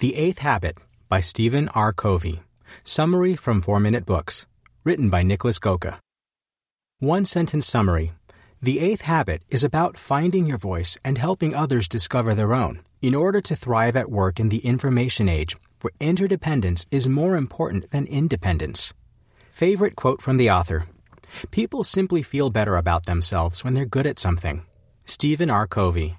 [0.00, 1.92] The Eighth Habit by Stephen R.
[1.92, 2.42] Covey.
[2.82, 4.44] Summary from 4 Minute Books.
[4.82, 5.98] Written by Nicholas Göke.
[6.98, 8.10] One sentence summary.
[8.60, 12.80] The Eighth Habit is about finding your voice and helping others discover their own.
[13.02, 17.92] In order to thrive at work in the information age, where interdependence is more important
[17.92, 18.92] than independence.
[19.52, 20.86] Favorite quote from the author
[21.52, 24.66] People simply feel better about themselves when they're good at something.
[25.04, 25.68] Stephen R.
[25.68, 26.16] Covey.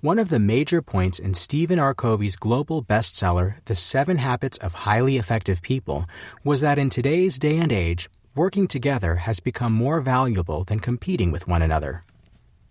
[0.00, 1.92] One of the major points in Stephen R.
[1.92, 6.04] Covey's global bestseller, The Seven Habits of Highly Effective People,
[6.44, 11.32] was that in today's day and age, working together has become more valuable than competing
[11.32, 12.04] with one another.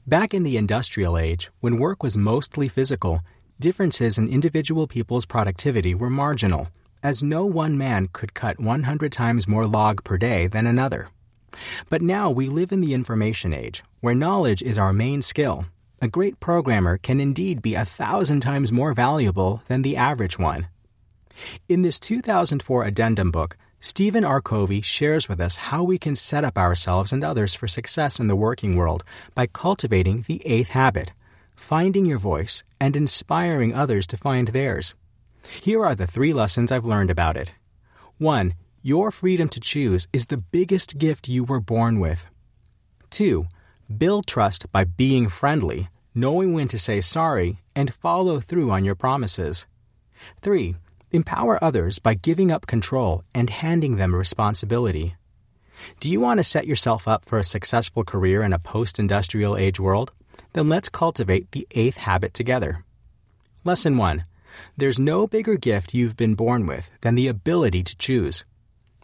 [0.07, 3.19] Back in the industrial age, when work was mostly physical,
[3.59, 6.69] differences in individual people's productivity were marginal,
[7.03, 11.09] as no one man could cut 100 times more log per day than another.
[11.89, 15.65] But now we live in the information age, where knowledge is our main skill
[16.01, 20.67] a great programmer can indeed be a thousand times more valuable than the average one.
[21.67, 24.41] In this 2004 addendum book, Stephen R.
[24.41, 28.27] Covey shares with us how we can set up ourselves and others for success in
[28.27, 29.03] the working world
[29.35, 31.11] by cultivating the eighth habit
[31.57, 34.93] finding your voice and inspiring others to find theirs.
[35.61, 37.51] Here are the three lessons I've learned about it.
[38.19, 38.53] 1.
[38.81, 42.27] Your freedom to choose is the biggest gift you were born with.
[43.09, 43.47] 2.
[43.95, 48.95] Build trust by being friendly, knowing when to say sorry, and follow through on your
[48.95, 49.65] promises.
[50.41, 50.75] 3.
[51.11, 55.15] Empower others by giving up control and handing them responsibility.
[56.01, 59.55] Do you want to set yourself up for a successful career in a post industrial
[59.55, 60.11] age world?
[60.51, 62.83] Then let's cultivate the eighth habit together.
[63.63, 64.25] Lesson 1
[64.75, 68.43] There's no bigger gift you've been born with than the ability to choose.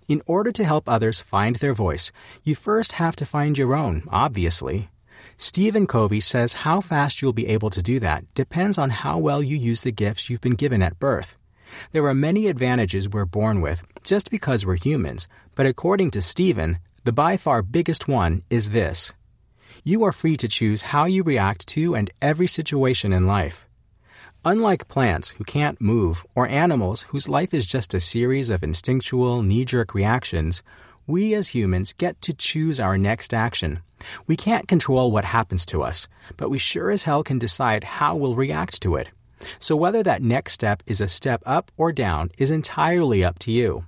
[0.07, 2.11] In order to help others find their voice,
[2.43, 4.89] you first have to find your own, obviously.
[5.37, 9.41] Stephen Covey says how fast you'll be able to do that depends on how well
[9.41, 11.37] you use the gifts you've been given at birth.
[11.91, 16.79] There are many advantages we're born with just because we're humans, but according to Stephen,
[17.03, 19.13] the by far biggest one is this.
[19.83, 23.67] You are free to choose how you react to and every situation in life.
[24.45, 29.41] Unlike plants who can't move or animals whose life is just a series of instinctual,
[29.41, 30.61] knee jerk reactions,
[31.07, 33.79] we as humans get to choose our next action.
[34.27, 38.17] We can't control what happens to us, but we sure as hell can decide how
[38.17, 39.11] we'll react to it.
[39.59, 43.51] So whether that next step is a step up or down is entirely up to
[43.51, 43.85] you.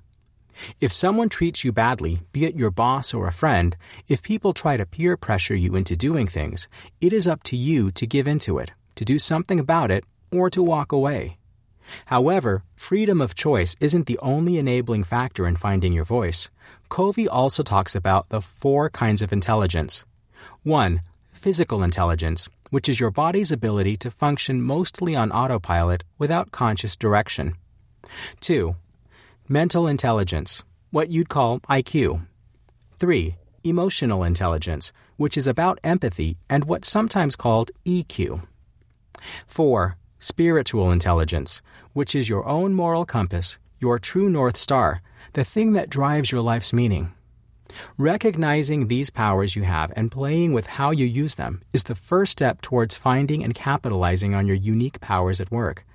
[0.79, 3.75] If someone treats you badly, be it your boss or a friend,
[4.07, 6.69] if people try to peer pressure you into doing things,
[7.01, 10.49] it is up to you to give into it, to do something about it, or
[10.49, 11.37] to walk away.
[12.05, 16.49] However, freedom of choice isn't the only enabling factor in finding your voice.
[16.89, 20.05] Covey also talks about the four kinds of intelligence.
[20.63, 21.01] 1.
[21.31, 27.55] Physical intelligence, which is your body's ability to function mostly on autopilot without conscious direction.
[28.41, 28.75] 2.
[29.47, 32.25] Mental intelligence, what you'd call IQ.
[32.99, 33.35] 3.
[33.63, 38.47] Emotional intelligence, which is about empathy and what's sometimes called EQ.
[39.47, 41.61] 4 spiritual intelligence,
[41.93, 45.01] which is your own moral compass, your true North Star,
[45.33, 47.13] the thing that drives your life's meaning.
[47.97, 52.31] Recognizing these powers you have and playing with how you use them is the first
[52.33, 55.85] step towards finding and capitalizing on your unique powers at work.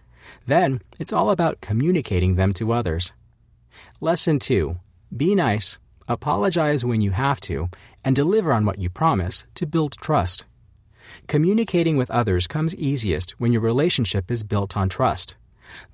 [0.46, 3.12] Then, it's all about communicating them to others.
[4.00, 4.76] Lesson 2
[5.16, 5.78] Be nice,
[6.08, 7.68] apologize when you have to,
[8.04, 10.44] and deliver on what you promise to build trust.
[11.26, 15.36] Communicating with others comes easiest when your relationship is built on trust.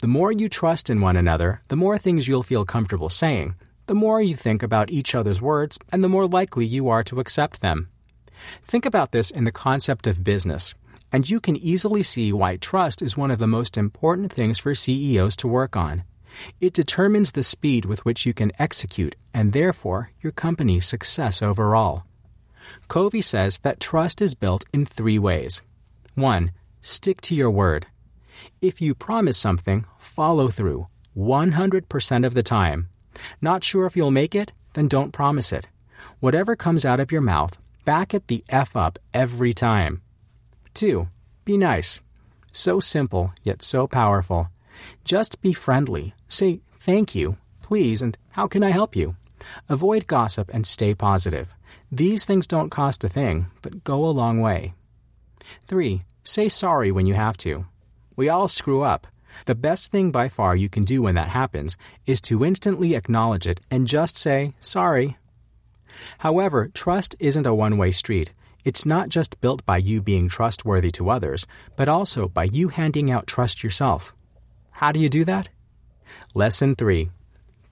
[0.01, 3.55] The more you trust in one another, the more things you'll feel comfortable saying,
[3.87, 7.21] the more you think about each other's words, and the more likely you are to
[7.21, 7.89] accept them.
[8.65, 10.75] Think about this in the concept of business,
[11.13, 14.75] and you can easily see why trust is one of the most important things for
[14.75, 16.05] CEOs to work on.
[16.61, 22.05] It determines the speed with which you can execute and therefore your company's success overall.
[22.89, 25.63] Covey says that trust is built in three ways.
[26.15, 26.51] 1.
[26.81, 27.87] Stick to your word.
[28.61, 32.89] If you promise something, follow through 100% of the time.
[33.41, 34.53] Not sure if you'll make it?
[34.75, 35.69] Then don't promise it.
[36.21, 40.03] Whatever comes out of your mouth, back it the F up every time.
[40.75, 41.09] 2.
[41.45, 42.01] Be nice.
[42.53, 44.51] So simple, yet so powerful.
[45.05, 46.15] Just be friendly.
[46.29, 49.17] Say thank you, please, and how can I help you?
[49.69, 51.56] Avoid gossip and stay positive.
[51.91, 54.75] These things don't cost a thing, but go a long way.
[55.67, 56.03] 3.
[56.23, 57.67] Say sorry when you have to.
[58.17, 59.07] We all screw up.
[59.45, 61.77] The best thing by far you can do when that happens
[62.07, 65.17] is to instantly acknowledge it and just say, sorry.
[66.19, 68.33] However, trust isn't a one way street.
[68.65, 71.47] It's not just built by you being trustworthy to others,
[71.77, 74.13] but also by you handing out trust yourself.
[74.73, 75.51] How do you do that?
[76.35, 77.11] Lesson 3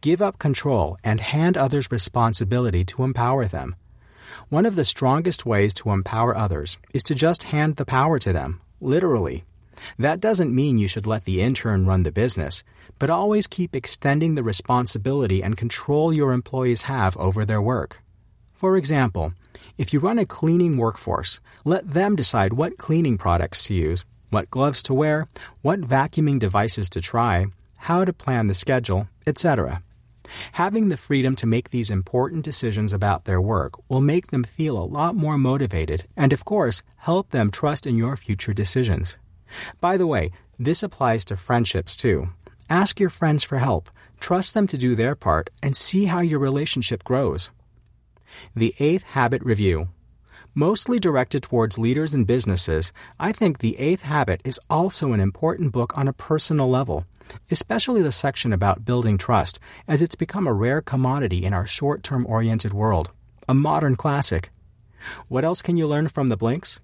[0.00, 3.74] Give up control and hand others responsibility to empower them.
[4.48, 8.32] One of the strongest ways to empower others is to just hand the power to
[8.32, 9.44] them, literally.
[9.98, 12.62] That doesn't mean you should let the intern run the business,
[12.98, 18.02] but always keep extending the responsibility and control your employees have over their work.
[18.52, 19.32] For example,
[19.76, 24.50] if you run a cleaning workforce, let them decide what cleaning products to use, what
[24.50, 25.26] gloves to wear,
[25.62, 27.46] what vacuuming devices to try,
[27.78, 29.82] how to plan the schedule, etc.
[30.52, 34.78] Having the freedom to make these important decisions about their work will make them feel
[34.78, 39.16] a lot more motivated and, of course, help them trust in your future decisions.
[39.80, 42.28] By the way, this applies to friendships too.
[42.70, 43.90] Ask your friends for help,
[44.20, 47.50] trust them to do their part, and see how your relationship grows.
[48.56, 49.88] The Eighth Habit Review.
[50.56, 55.72] Mostly directed towards leaders and businesses, I think The Eighth Habit is also an important
[55.72, 57.06] book on a personal level,
[57.50, 59.58] especially the section about building trust,
[59.88, 63.10] as it's become a rare commodity in our short term oriented world.
[63.48, 64.50] A modern classic.
[65.26, 66.78] What else can you learn from the Blinks?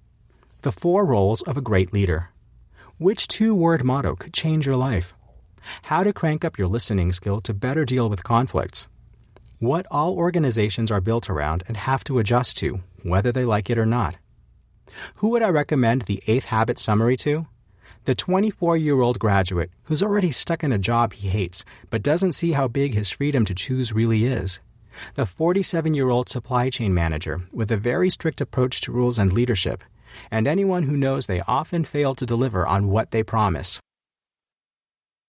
[0.63, 2.31] The four roles of a great leader.
[2.97, 5.13] Which two word motto could change your life?
[5.83, 8.89] How to crank up your listening skill to better deal with conflicts.
[9.59, 13.77] What all organizations are built around and have to adjust to, whether they like it
[13.77, 14.17] or not.
[15.15, 17.47] Who would I recommend the Eighth Habit summary to?
[18.05, 22.33] The 24 year old graduate who's already stuck in a job he hates but doesn't
[22.33, 24.59] see how big his freedom to choose really is.
[25.15, 29.31] The 47 year old supply chain manager with a very strict approach to rules and
[29.31, 29.83] leadership
[30.29, 33.79] and anyone who knows they often fail to deliver on what they promise.